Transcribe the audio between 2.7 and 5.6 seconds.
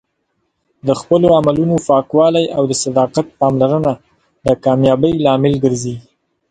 صداقت پاملرنه د کامیابۍ لامل